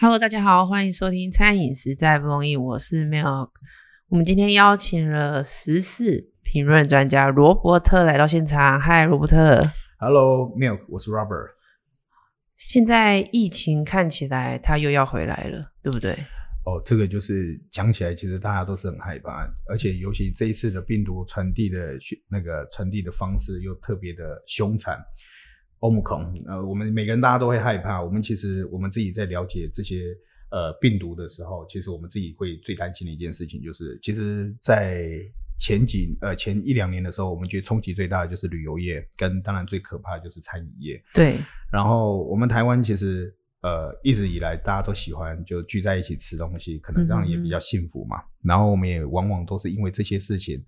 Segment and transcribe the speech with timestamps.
[0.00, 3.50] Hello，大家好，欢迎收听《餐饮实在不容易》，我是 Milk。
[4.08, 8.80] 我们今天邀请了时事评论专家罗伯特来到现场。
[8.80, 9.68] 嗨，罗伯特。
[9.98, 11.48] Hello，Milk，我是 Robert。
[12.56, 16.12] 现在疫情看起来他又要回来了，对不对？
[16.64, 21.98] 哦，这个就是讲起来，其实大家都是很害怕，而且尤其这一次的病毒传递的
[22.30, 24.96] 那个传递的方式又特别的凶残。
[25.80, 28.02] 欧姆孔，呃，我们每个人大家都会害怕。
[28.02, 30.16] 我们其实我们自己在了解这些
[30.50, 35.20] 呃病毒的时候，其实我们自己会最担心的一件事情就是，其实，在
[35.58, 41.02] 前几呃前一两年的时候，我们觉得冲击最大的就是旅游业，跟当然最可怕的就是餐饮业。
[41.14, 41.38] 对，
[41.72, 48.22] 然后我们台湾其实呃一直以来大家都喜欢就聚在一起吃东西，可能这样也比较幸福嘛。
[48.44, 50.62] 然后我们也往往都是因为这些事情，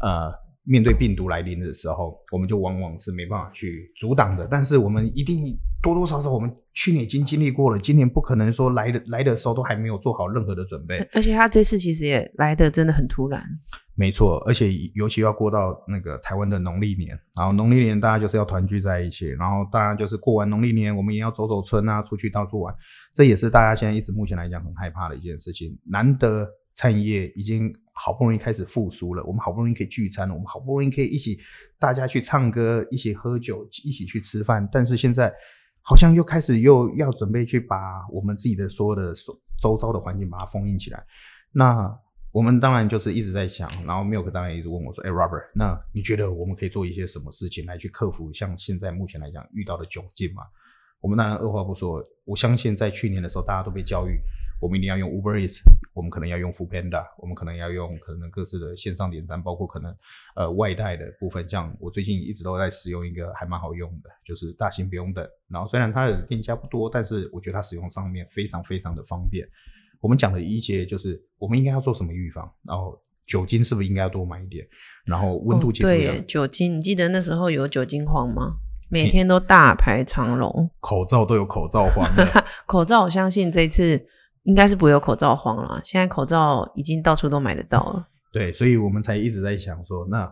[0.00, 0.32] 呃，
[0.64, 4.46] 面对病毒来临的时候，我们就往往是没办法去阻挡的。
[4.50, 10.98] 但是我们一定多多少少，我们去年已经经历过了，今年不可能说来的来的时候都还没有做好任何的准备。
[11.12, 13.42] 而且他这次其实也来的真的很突然。
[13.96, 22.74] 没错，而且尤其要过到那个台湾的农历年，然后农历年大家就是要团聚在一起，然后当然就是过完农历年，我们也要走走村啊，出去到处玩，
[23.14, 25.78] 这也是大家现在一直目前来讲很害怕的一件事情。
[25.88, 31.38] 难得餐饮业已经好不容易开始复苏了，我们好不容易可以聚餐，我们好不容易可以一起
[31.78, 35.32] 大家去唱歌，一起喝酒，一起去吃饭，但是现在
[35.80, 39.14] 好像又开始又要准备去把我们自己的所有的
[39.62, 41.02] 周遭的环境把它封印起来，
[41.52, 41.98] 那。
[42.34, 50.42] 我们当然就是一直在想，然后 Milk 当然一直问我说：“哎、，Robert，那你觉得我们可以做一些什么事情来去克服像现在目前来讲遇到的窘境吗？”
[50.98, 54.18] 我们当然二话不说，我相信在去年的时候，大家都被教育，
[54.60, 55.60] 我们一定要用 Uber Eats，
[55.92, 59.94] 我们可能要用 Food Panda，我们可能要用可能各式的线上点餐，包括可能
[60.36, 61.48] 呃外带的部分。
[61.48, 65.26] 像我最近一直都在使用一个还蛮好用的，就是大型不用等。
[65.48, 69.46] 然后虽然它的店家不多，但是我觉得它使用上面非常非常的方便。
[70.00, 74.66] 我们讲的一些就是我们应该要做什么预防，然后酒精是不是应该要多买一点，
[75.04, 78.56] 然后温度其实、哦、对酒精，你记得那时候有酒精荒吗？
[78.90, 82.06] 每天都大排长龙，口罩都有口罩荒
[82.66, 84.06] 口罩我相信这次
[84.44, 88.08] 应该是不会有口罩荒了，现在口罩已经到处都买得到了。
[88.32, 90.24] 对，所以我们才一直在想说，那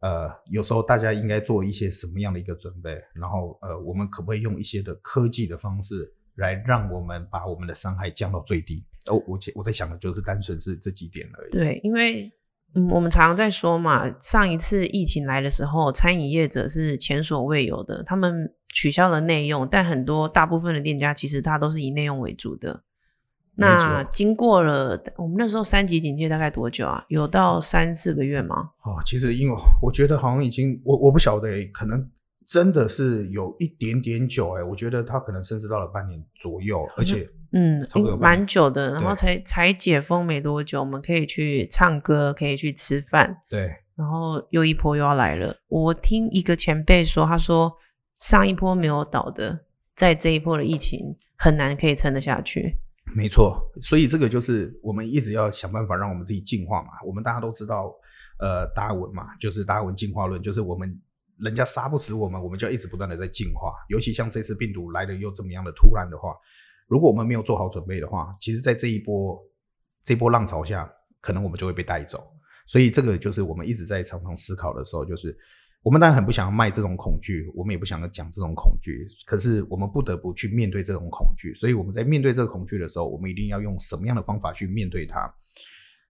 [0.00, 8.84] 呃有时候大家应该做一些什么样的一个准备，然后呃我们可不可以用一些的科技的方式来让我们把我们的伤害降到最低？
[9.10, 11.50] 哦，我我在想的就是单纯是这几点而已。
[11.50, 12.30] 对，因为
[12.74, 22.82] 嗯，我们常常在说嘛，上一次疫情来的时候，餐饮业者是前所未有的，他们取消了内用，但很多大部分的店家其实它都是以内用为主的。
[23.60, 27.04] 那经过了我们那时候三级警戒大概多久啊？
[27.08, 28.70] 有到三四个月吗？
[28.82, 32.10] 哦，其实因为我觉得好像已经我我不晓得，可能
[32.46, 37.28] 真的是有一点点久哎，我觉得他可能甚至到了半年左右，而且。
[37.52, 37.84] 嗯，
[38.20, 45.56] 蛮久的，然后才才解封没多久，我们可以去唱歌，可以去吃饭，对，然后又一波又要来了。
[45.66, 47.72] 我听一个前辈说，他说
[48.20, 49.58] 上一波没有倒的，
[49.96, 52.76] 在这一波的疫情很难可以撑得下去。
[53.14, 56.88] 没错，所以这个就是我们一直要想办法让我们自己进化嘛。
[57.06, 57.92] 我们大家都知道，
[58.38, 61.00] 呃，达尔文嘛，就是达尔文进化论，就是我们
[61.38, 63.72] 人家杀不死我们，我们就要一直不断的在进化。
[63.88, 66.34] 尤其像这次病毒来的又这么样的突然的话。
[66.88, 69.40] 如果我们没有做好准备的话，其实，在这一波
[70.02, 72.20] 这波浪潮下，可能我们就会被带走。
[72.66, 75.38] 所以，这个就是我们一直在常常思考的时候，就是
[75.82, 81.54] 我们当然很不想要卖这种恐惧，我们也不想要讲这种恐惧，可是我们不得不去面对这种恐惧。
[81.54, 85.32] 所以，我们在面对这个恐惧的时候，我们一定要用什么样的方法去面对它？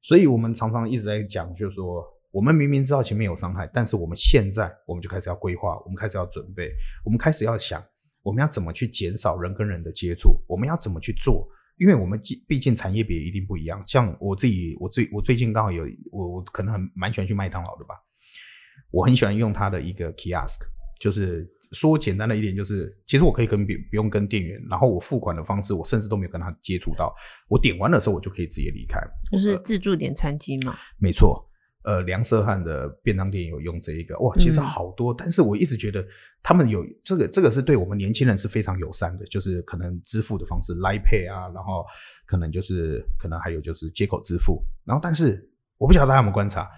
[0.03, 6.73] 所以我们常常一直在讲，就是说，我们明明知道前面有伤害，但是我们现在我们就开始要规划，我们开始要准备，
[7.05, 7.83] 我们开始要想。
[8.23, 10.39] 我们要怎么去减少人跟人的接触？
[10.47, 11.49] 我们要怎么去做？
[11.79, 13.83] 因为我们毕竟产业别一定不一样。
[13.87, 17.95] 像我自己，我最我最近刚好有我我可能很蛮喜欢去麦当劳的吧。
[18.91, 20.61] 我很喜欢用它的一个 kiosk，
[20.99, 27.15] 就是说简单的一点，就是其实我可以跟不不用跟店员，然后我付款的方式，我甚至都没有跟他接触到。
[27.49, 29.01] 我点完的时候，我就可以直接离开，
[29.31, 30.77] 就是自助点餐机嘛。
[30.99, 31.47] 没错。
[31.83, 36.05] 呃，梁色汉的便当店有用这一个哇，其实好多，嗯、但是我一直觉得
[36.43, 41.83] 他们有这个，这个是对我们年轻人是非常友善的，就是可能支付的方式 Line Pay 啊，然后
[42.27, 45.43] 可能就是可能还有就是接口支付，然后但是
[45.79, 46.69] 我不晓得大家有没有观察，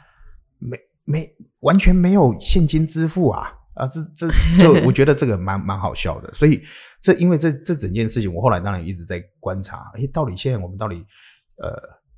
[1.04, 4.28] 没没完全没有现金支付啊啊，这这
[4.58, 6.62] 就 我觉得这个蛮蛮好笑的，所以
[7.00, 10.96] 这因为这这整件事情，我后来当然一直在观察，哎，到底现在我们到底
[11.56, 11.72] 呃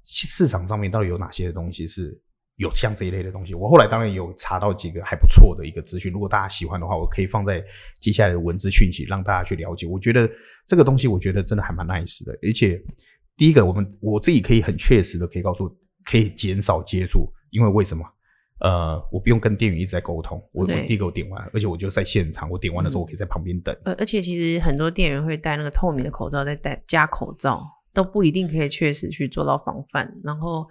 [0.04, 2.20] 市场上面到底有哪些东西是。
[2.56, 3.52] 有像这一类的东西。
[3.52, 7.60] 我后来当然有查到几个还不错的一个资讯，如果大家喜欢的话，我可以放在
[8.00, 9.88] 接下来的文字讯息让大家去了解。
[9.88, 10.30] 我觉得
[10.64, 12.80] 这个东西，我觉得真的还蛮 nice 的，而且
[13.36, 15.68] 第一个，我们我自己可以很确实的可以告诉，
[16.04, 18.04] 可以减少接触，因为为什么？
[18.64, 23.76] 呃，我不用跟店员一直在沟通，我我第一个我点完，而且我就在现场，我点完的时候我可以在旁边等。
[23.84, 27.62] 而而且其实很多店员会戴那个透明的口罩，再戴加口罩，
[27.92, 30.18] 都不一定可以确实去做到防范。
[30.24, 30.66] 然后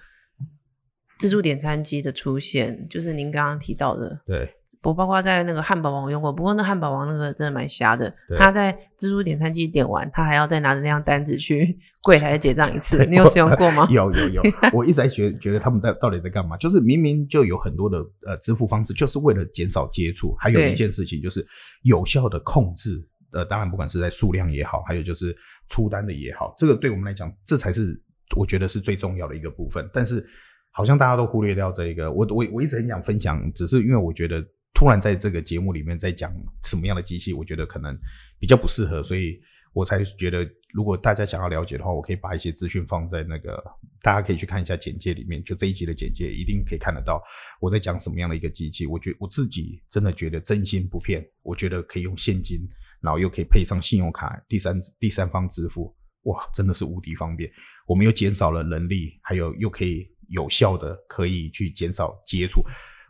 [1.19, 4.51] 自助点餐机的出现，就是您刚刚提到的，对。
[4.83, 8.13] 我包括在那个汉堡王用过，不过那汉堡王那个真的蛮瞎的。
[8.37, 13.05] 他在自助点餐机点完，他还要再拿着那张单子去 柜台结账一次。
[13.05, 13.87] 你有使用过吗？
[13.91, 14.41] 有有有，
[14.73, 16.57] 我一直在觉觉得他们在到底在干嘛？
[16.57, 17.97] 就是明明就有很多的
[18.27, 20.35] 呃支付方式，就是为了减少接触。
[20.37, 21.45] 还有一件事情就是
[21.83, 22.91] 有效的控制。
[23.31, 25.33] 呃，当然不管是在数量也好，还有就是
[25.69, 27.99] 出单的也好，这个对我们来讲，这才是
[28.35, 29.89] 我觉得是最重要的一个部分。
[29.93, 30.23] 但是
[30.71, 32.11] 好像大家都忽略掉这一个。
[32.11, 34.43] 我我我一直很想分享，只是因为我觉得。
[34.73, 36.33] 突然在这个节目里面在讲
[36.63, 37.97] 什么样的机器，我觉得可能
[38.39, 39.39] 比较不适合，所以
[39.71, 43.63] 我才觉得如果大家想要了解的话，我可以把一些资讯放在那个，
[44.01, 47.21] 大家可以去看一下简介里面，就这一集的简介一定可以看得到
[47.61, 48.85] 我在讲什么样的一个机器。
[48.87, 52.59] 我觉我自己真的觉得真心不骗，我觉得可以用现金，
[53.01, 57.49] 然后又可以配上信用卡，第三第三方支付，哇，真的是无敌方便。
[57.87, 62.63] 我们又减少了人力，还有又可以有效的可以去减少接触。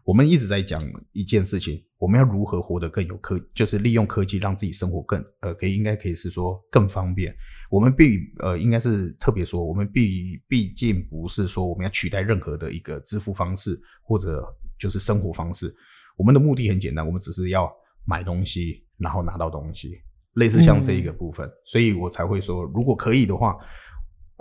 [0.06, 0.82] 我们一直在讲
[1.14, 7.34] 一件事情，我们要如何活得更有科，就是利用科技让自己生活更呃，可以应该可以是说更方便。
[7.70, 14.46] 我们必呃，应该是特别说，我们必毕竟不是说我们要取代任何的一个支付方式或者
[14.78, 15.74] 就是生活方式。
[16.18, 17.72] 我们的目的很简单，我们只是要
[18.06, 20.02] 买东西，然后拿到东西，
[20.34, 21.50] 类似像这一个部分。
[21.66, 23.56] 所以我才会说，如果可以的话，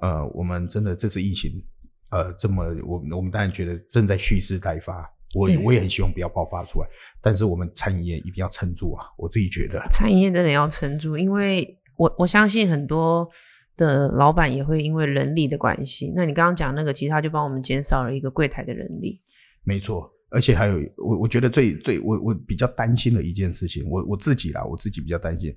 [0.03, 1.65] 呃，我们真的这次疫情，
[2.11, 5.09] 呃，这么我我们当然觉得正在蓄势待发。
[5.35, 6.89] 我我也很希望不要爆发出来，
[7.23, 9.07] 但是我们餐饮业一定要撑住啊！
[9.17, 13.27] 我自己觉得，餐饮业真的要撑住，因为我我相信很多
[13.77, 16.13] 的老板也会因为人力的关系。
[16.15, 19.23] 那你刚刚讲那个，其实他就帮我们减少了一个柜台的人力。
[19.65, 25.49] 没错，而且还有我我觉得最最我我比较担心的一件事情，我我自己啦，我自己比较担心，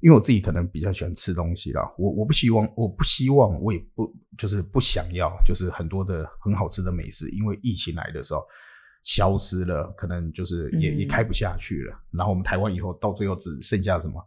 [0.00, 8.40] 因为我自己可能比较喜欢吃东西啦，我我不希望我不希望我也不就是不想要，就是很多的很好吃的美食，因为疫情来的时候。
[9.04, 11.96] 消失了，可能就是也也开不下去了。
[12.10, 14.20] 然后我们台湾以后到最后只剩下什么？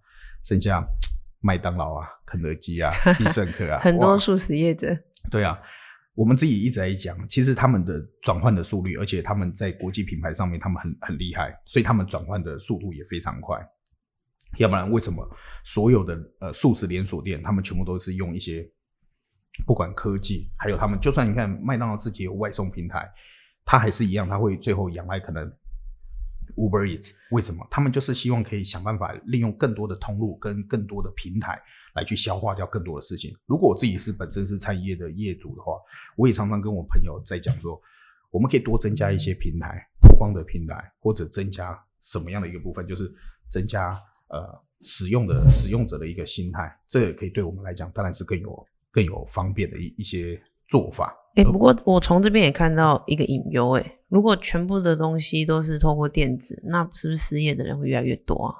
[0.43, 0.87] 剩下
[1.41, 4.95] 麦当劳啊、肯德基啊、 必胜客啊，很多素食业者。
[5.29, 5.59] 对啊，
[6.13, 13.59] 我们自己一直在讲，其实他们的转换的速率，而且他们在国际品牌上面他们很很厉害，所以他们转换的速度也非常快。
[14.57, 15.27] 要不然为什么
[15.65, 18.65] 所有的呃素食连锁店，他们全部都是用一些
[19.65, 23.11] 不管科技，还有他们就算你看麦当劳自己有外送平台。
[23.67, 25.45] 他还是一样，他会最后仰赖可能
[26.55, 27.67] Uber Eats，为什么？
[27.69, 31.61] 他们就是希望可以想办法利用更多的通路跟更多的平台
[31.93, 33.35] 来去消化掉更多的事情。
[33.45, 35.73] 如果我自己是本身是餐饮业的业主的话，
[36.15, 37.79] 我也常常跟我朋友在讲说，
[38.31, 43.13] 我们可以多增加一些平台曝光的平台，或者增加什么样的一个部分，就是
[43.49, 51.13] 增加呃使用的使用者的一个心态，这也可以对我们来讲当然是更有更有方便的一一些做法。
[51.37, 58.55] 哎，不过我从这边也看到一个隐忧，哎，如果全部的东西都是透过电子，那是不是失业的人会越来越多啊？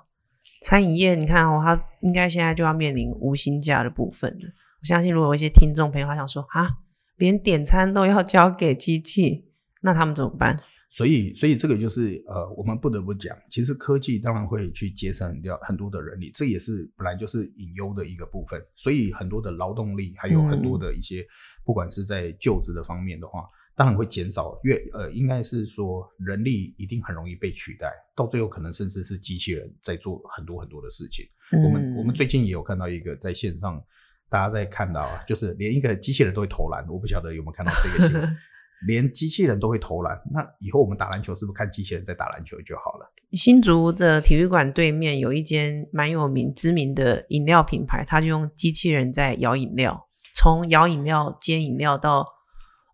[0.62, 4.46] 餐饮业，你看哦，他应该现在就要面临无薪假的部分了。
[4.80, 6.70] 我相信，如果有一些听众朋友他想说，啊，
[7.18, 9.46] 连点餐都要交给机器，
[9.82, 10.60] 那他们怎么办？
[10.90, 18.60] 所以，所以这个就是呃，我们不得不讲，其实科技当然会去节省掉很多的人力，这也是本来就是隐忧的一个部分。
[18.76, 21.26] 所以，很多的劳动力，还有很多的一些，
[21.68, 23.44] 不管是在就职的方面的话，
[23.76, 24.58] 当然会减少。
[24.64, 31.26] 越呃，应该是说人力一定很容易被取代，到最后可能甚至是机器人在做很多很多的事情。
[31.66, 33.84] 我们我们最近也有看到一个在线上，
[34.30, 38.38] 大家在看到啊，就是连一个机器人都会投篮，我不晓得有没有看到这个新闻。
[38.86, 43.12] 连机器人都会投篮，那以后我们打篮球是不是看机器人在打篮球就好了？
[43.32, 50.07] 新竹的体育馆对面有一间蛮有名、知名的饮料品牌，它就用机器人在摇饮料，
[50.38, 52.24] 从摇饮料、煎饮料到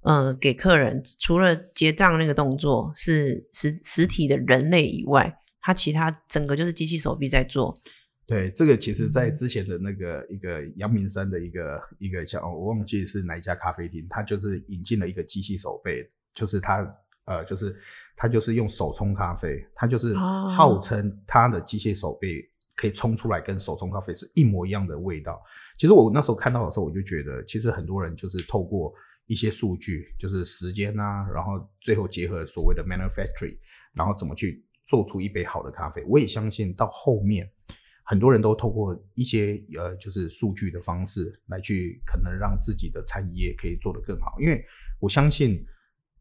[0.04, 7.76] 呃给客人，除了结账那个动作是实实体的人类以外，它其他整个就是机器手臂在做。
[8.26, 16.88] 对，这个其实，在之前的那个一个阳明山的一个一个叫我忘记是哪一家咖啡厅，它就是引进了一个机器手背，就是它
[17.26, 17.76] 呃，就是
[18.16, 22.30] 它就是用手冲咖啡，它就是号称它的机械手背
[22.76, 25.42] 可以冲出来跟手冲咖啡是一模一样的味道。
[25.78, 28.94] 其实我那时候看到的时候，我就觉得，其实很多人就是透过
[29.26, 33.58] 一些数据，就是时间啊，然后最后结合所谓的 manufacturing，
[33.94, 36.04] 然后怎么去做出一杯好的咖啡。
[36.08, 37.50] 我也相信到后面
[38.04, 44.40] 很多人都透过一些呃，就是数据的方式来去可能让自己的餐饮业可以做得更好。
[44.40, 44.64] 因为
[45.00, 45.66] 我相信，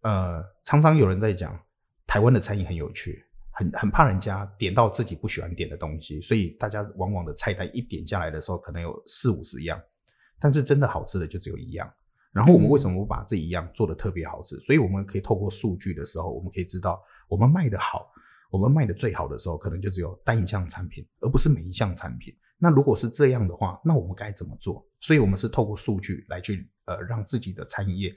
[0.01, 1.59] 呃，常常有人在讲
[2.07, 9.81] 台湾的餐饮很有趣，很很怕人家点到自己不喜欢点的东西，所以大家往往的菜单一点下来的时候，可能有四五十样，
[10.41, 11.93] 但是真的好吃的就只有一样。
[12.33, 14.59] 然后我们为什么不把这一样做的特别好吃？
[14.61, 18.11] 所以我们可以透过数据的时候，我们可以知道我们卖的好，
[18.51, 22.35] 我们卖的最好的时候，可能就只有单一项产品，而不是每一项产品。
[22.57, 24.83] 那如果是这样的话，那我们该怎么做？
[25.01, 28.11] 所以我们是透过数据来去呃让自己的餐饮业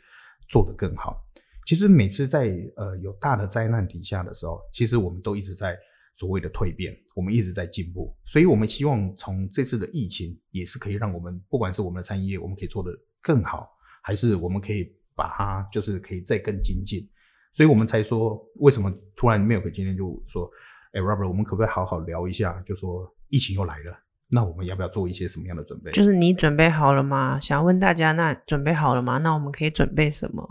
[0.47, 1.19] 做得更好。
[1.65, 5.77] 其实每次在呃有大的灾难底下的时候，其实我们都一直在
[6.15, 8.15] 所谓的蜕变，我们一直在进步。
[8.23, 12.91] 所以我们希望从这次的疫情，也是可以让我们不管是我们的餐饮业，我们可以做得
[13.21, 13.67] 更好。
[14.01, 17.09] 还是我们可以把它，就是可以再更精进，
[17.53, 20.47] 所以我们才说，为什么突然没有个今天就说，
[20.93, 22.61] 哎，Robert，我们可不可以好好聊一下？
[22.61, 23.97] 就说疫情又来了，
[24.29, 25.91] 那我们要不要做一些什么样的准备？
[25.91, 27.39] 就是你准备好了吗？
[27.39, 29.17] 想问大家，那准备好了吗？
[29.17, 30.47] 那我们可以准备什么？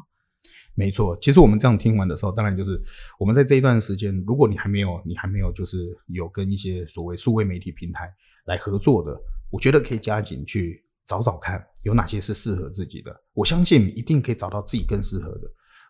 [0.74, 2.80] 没错，其实我们这样听完的时候，当然就是
[3.18, 8.12] 我们在这一段时间，如果你还没有，你还没有就是有跟一些所谓数位媒体平台
[8.46, 9.18] 来合作的，
[9.50, 10.82] 我觉得可以加紧去。
[11.06, 15.40] 找找看有哪些是适合自己的，我相信一定可以找到自己更适合的。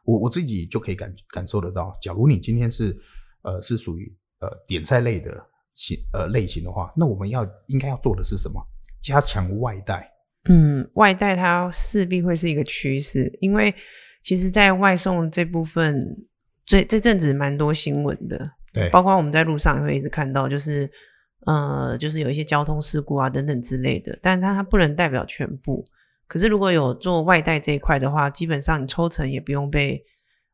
[0.04, 1.96] 我我自己就可以感感受得到。
[2.02, 3.00] 假如你今天是
[3.42, 5.40] 呃是属于呃点菜类的
[5.76, 8.60] 型呃类型的话，那我们要应该要做的是什么？
[9.00, 10.12] 加强外带。
[10.48, 13.72] 嗯，外带它势必会是一个趋势，因为
[14.24, 16.26] 其实，在外送这部分，
[16.66, 20.90] 这这阵子蛮多新闻的，对，包括我们在路上也会一直看到，就是。
[21.46, 25.84] 呃，就是有一些交通事故啊等等之类的，但它它不能代表全部。
[26.26, 30.02] 可是如果有做外带这一块的话，基本上你抽成也不用被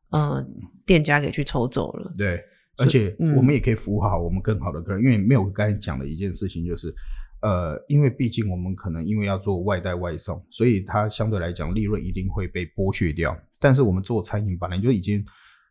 [0.09, 0.45] 呃
[0.85, 2.11] 店家给去抽走了。
[2.17, 2.43] 对，
[2.75, 6.93] 而且我们也可以服务好我们更好的客人，因为没有刚才讲的一件事情就是，
[7.41, 13.37] 呃，因为毕竟我们可能因为要做外带外送，所以它相对来讲利润一定会被剥削掉。
[13.59, 15.23] 但是我们做餐饮本来就已经。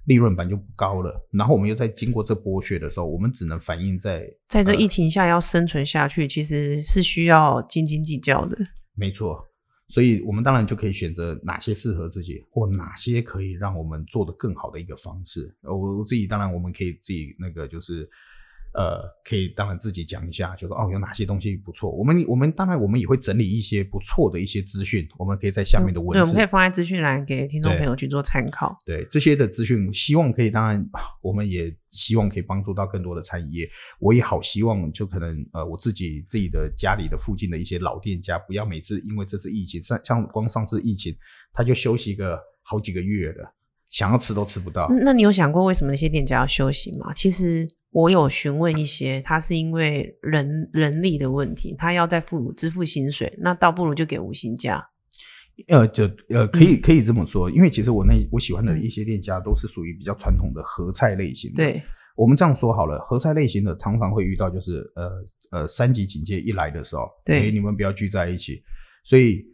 [0.07, 8.57] 利润本就不高了，然后我们又在经过这剥削的时候，我们只能反映在在这疫情下要生存下去，其实是需要斤斤计较的。
[8.95, 9.47] 没错，
[9.89, 15.55] 所以我们当然就可以选择哪些适合自己，或哪些可以让我们做得更好的一个方式。
[15.63, 18.09] 我我自己当然我们可以自己那个就是。
[18.73, 21.91] 呃，可以当然自己讲一下，就说哦，有哪些东西不错。
[21.91, 28.77] 我们我们当然我们也会整理一些不错的一些资讯，我们可以在下面的文字，对，我们可以放在资讯栏给听众朋友去做参考。
[28.87, 30.89] 对这些的资讯，希望可以，当然
[31.21, 33.69] 我们也希望可以帮助到更多的餐饮业。
[33.99, 41.13] 我也好希望，就可能呃，我自己自己的家里的附近的一些老店家，不要每次因为这次疫情，像像光上次疫情，
[41.53, 43.53] 他就休息个好几个月了，
[43.89, 44.89] 想要吃都吃不到。
[45.03, 47.13] 那你有想过为什么那些店家要休息吗？
[47.13, 47.69] 其实。
[47.91, 54.85] 我有询问一些，他是因为人人力的问题，他要再付支付薪水，那倒不如就给无薪假。
[55.69, 61.57] 呃，就呃，可以可以这么说，因为其实我那我喜欢的一些店家都是属于比较传统的合菜类型的。
[61.57, 61.83] 对，
[62.17, 65.11] 我们这样说好了，合菜类型的常常会遇到就是呃
[65.51, 68.63] 呃三级警戒一来的时候，对，你们不要聚在一起，
[69.05, 69.45] 所以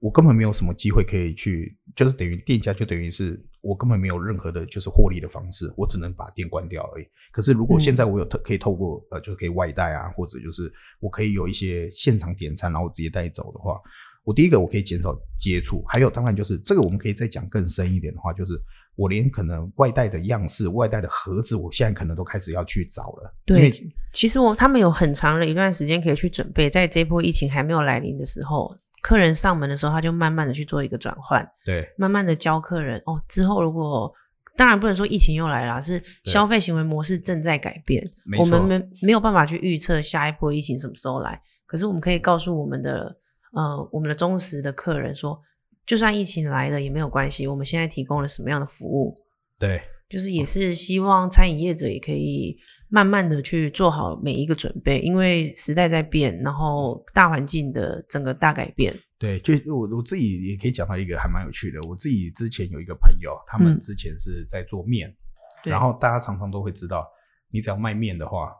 [0.00, 3.40] 我根本没有什么机会可以去，就是等于店家就等于是。
[3.62, 7.04] 我根本没有任何的，就是获利的方式，我只能把店关掉而已。
[7.30, 13.78] 可是如果现在我有特可以透过呃，就是可以外带啊，或者就是我可以有一些现场点餐，然后直接带走的话，
[14.24, 18.58] 我第一个我可以减少接触，还有当然就是这个我们可以再讲更深一点的话，就是
[18.96, 23.34] 我连可能外带的样式、外带的盒子，我现在可能都开始要去找了。
[23.44, 23.70] 对，
[24.14, 28.74] 其实我他们有很长的一段时间可以去准备，在这波疫情还没有来临的时候。
[29.00, 33.20] 客人上门的时候，他就慢慢的去做一个转换，对，慢慢的教客人哦。
[33.28, 34.12] 之后如果
[34.56, 38.04] 当然不能说疫情又来了，是消费行为模式正在改变，
[38.38, 41.40] 我们没没有办法去预测下一波疫情什么时候来。
[41.66, 43.16] 可是我们可以告诉我们的
[43.52, 45.40] 呃我们的忠实的客人说，
[45.86, 49.14] 就算疫情来了也没有关系，我们现在提供了什么样的服务？
[49.58, 52.58] 对，就是也是希望餐饮业者也可以。
[52.90, 58.92] 慢慢的去做好每一个准备，因为时代在变，然后大环境的整个大改变。
[59.16, 61.78] 对，就我我自己也可以讲到一个还蛮有趣的。
[61.88, 65.14] 我自己之前有一个朋友，他们之前是在做面，
[65.62, 67.06] 然后大家常常都会知道，
[67.50, 68.52] 你只要卖面的话，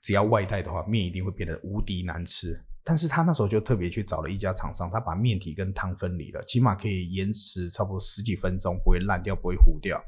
[0.00, 2.62] 只要外带的话，面一定会变得无敌难吃。
[2.84, 10.00] 但是他那时候就特别去找了一家厂商，他把面体跟汤分离了，起码可以延迟差不多十几分钟，不会烂掉，不会糊掉。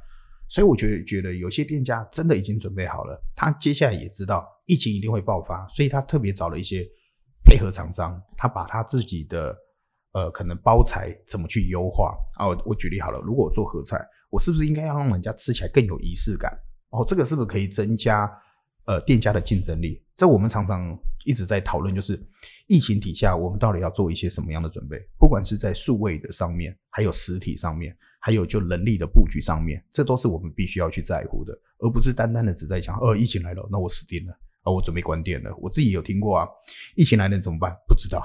[0.48, 6.86] 所以我觉得，觉得有些店家真的已经准备好了，他接下来也知道疫情一定会爆发，所以他特别找了一些
[7.44, 9.54] 配合厂商，他把他自己的
[10.12, 12.48] 呃，可能包材怎么去优化啊？
[12.64, 13.98] 我举例好了，如果我做合菜，
[14.30, 16.50] 我是不是应该要让人家吃起来更有仪式感？
[16.90, 18.30] 哦，这个是不是可以增加
[18.86, 20.02] 呃店家的竞争力？
[20.16, 22.18] 这我们常常一直在讨论，就是
[22.66, 24.98] 疫情底下我们到底要做一些什么样的准备？
[25.18, 27.94] 不管是在数位的上面，还有实体上面，
[28.28, 34.32] 还有就人力的布局上面，这都是我们必须要去在乎的，而不是单单的只在讲，呃，疫情来了，那我死定了
[34.64, 35.50] 啊，我准备关店了。
[35.56, 36.46] 我自己有听过啊，
[36.94, 37.74] 疫情来了怎么办？
[37.86, 38.22] 不知道。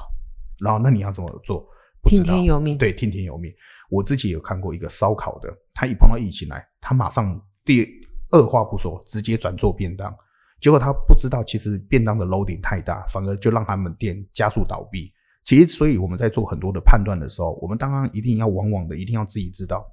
[0.60, 1.66] 然后那你要怎么做？
[2.04, 2.78] 听天由命。
[2.78, 3.50] 对，听天由命。
[3.90, 7.88] 我自己有看过一个烧烤的，他一碰到疫情来，他马上第
[8.32, 10.14] 二话不说，直接转做便当。
[10.60, 15.14] 结果他不知道，其实便当的 loading 太大，反而就让他们店加速倒闭。
[15.44, 19.86] 其实，所以我们在做很多的判断的时候，我们当然一定要往往的，一定要自己知道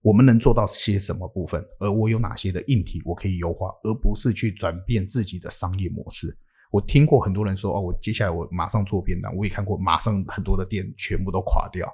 [0.00, 6.36] 我们能做到些什么部分，而我有哪些的硬体我可以优化，而不是去转变自己的商业模式。
[6.70, 9.34] 我听过很多人说，哦，我接下来我马上做便当。
[9.34, 11.92] 我也看过，马上很多的店全部都垮掉。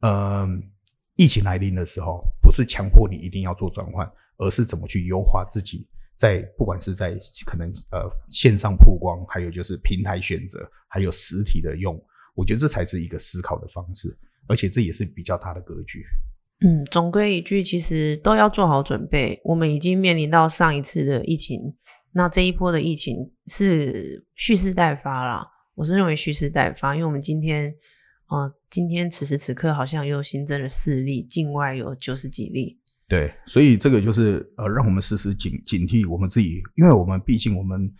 [0.00, 0.62] 嗯，
[1.16, 5.86] 疫情来临的时候，不是强迫你一定要做转换，而是怎么去优化自己，
[6.20, 11.98] 在不管是在可能呃线上曝光，还有就是平台选择，还有实体的用，
[12.34, 14.14] 我觉得这才是一个思考的方式，
[14.46, 16.04] 而且这也是比较大的格局。
[16.60, 19.40] 嗯，总归一句，其实都要做好准备。
[19.44, 21.58] 我们已经面临到上一次的疫情，
[22.12, 25.46] 那这一波的疫情是蓄势待发啦。
[25.74, 27.74] 我是认为蓄势待发，因为我们今天。
[28.26, 32.79] 啊，今天此时此刻好像又新增了四例，境外有九十几例。
[33.10, 37.92] 对，所以这个就是呃，让我们时时警警惕我们自己，因为我们毕竟我们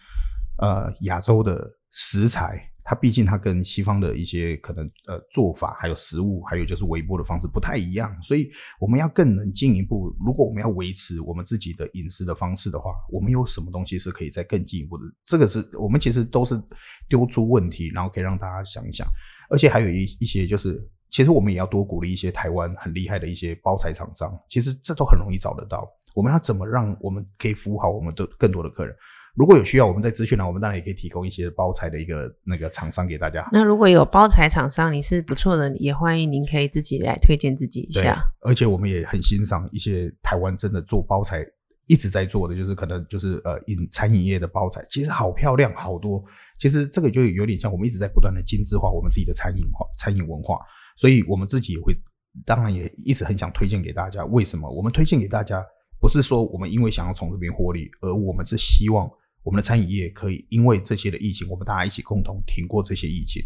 [0.59, 2.67] 呃亚洲的食材。
[2.83, 8.51] 它毕竟它跟西方的一些可能呃做法，还有食物，还有就是微波的方式不太一样，所以
[8.81, 10.13] 我们要更能进一步。
[10.19, 15.05] 如果我们要维持我们自己的饮食的方式的话，我们有什么东西是可以再更进一步的？
[15.25, 16.61] 这个是我们其实都是
[17.09, 19.07] 丢出问题，然后可以让大家想一想。
[19.51, 25.87] 而且还有一一些就是，其实我们也要多鼓励一些台湾很厉害的一些包材厂商，其实这都很容易找得到。
[26.15, 28.95] 我们要怎么让我们可以服务好我们的更多的客人？
[29.37, 33.49] 如果有需要，我们在资讯栏，我们当然也可以提供一些包材的一个那个厂商给大家。
[33.53, 38.21] 那如果有包材厂商，你是不错的，也欢迎您可以自己来推荐自己一下。
[38.41, 41.47] 而且我们也很欣赏一些台湾真的做包材
[41.87, 46.23] 一直在做的，就是可能就是呃饮餐饮业的包材，其实好漂亮，好多。
[46.59, 50.59] 其实这个就有点像我们一直在不断的精致化我们自己的餐饮化、餐饮文化，
[51.01, 51.97] 所以我们自己也会，
[52.45, 54.23] 当然也一直很想推荐给大家。
[54.27, 54.71] 为什么？
[54.71, 55.65] 我们推荐给大家，
[55.99, 59.11] 不是说我们因为想要从这边获利，而我们是希望。
[59.43, 63.43] 我们的餐饮业可以因为这些的疫情，我们大家一起共同挺过这些疫情，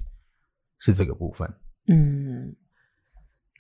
[0.81, 1.49] 是这个部分。
[1.87, 2.57] 嗯，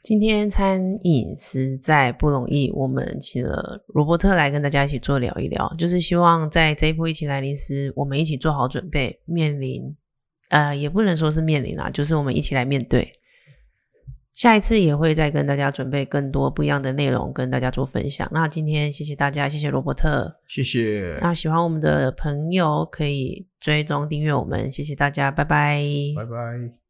[0.02, 9.96] 今天餐饮实在不容易，我们请了罗伯特来跟大家一起做聊一聊，就是希望在这一波疫情来临时，我们一起做好准备，面临
[10.48, 13.12] 呃，也不能说是面临啦，就是我们一起来面对。
[14.34, 18.28] 下一次也会再跟大家准备更多不一样的内容，跟大家做分享。
[18.32, 21.16] 那今天谢谢大家，谢谢罗伯特，谢谢。
[21.20, 25.82] 那喜欢我们的朋友可以追踪订阅我们，谢谢大家，拜拜，
[26.16, 26.83] 拜拜。